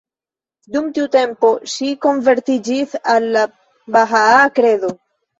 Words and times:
Dum 0.75 0.85
tiu 0.93 1.03
tempo 1.15 1.49
ŝi 1.73 1.89
konvertiĝis 2.05 2.95
al 3.15 3.27
la 3.35 3.43
bahaa 3.97 4.41
kredo. 4.57 4.91